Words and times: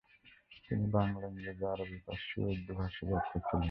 তিনি 0.65 0.85
বাংলা, 0.91 1.25
ইংরেজি, 1.27 1.65
আরবি, 1.65 1.97
ফারসি 2.05 2.35
ও 2.41 2.47
উর্দু 2.47 2.73
ভাষায় 2.73 3.09
দক্ষ 3.11 3.31
ছিলেন। 3.37 3.59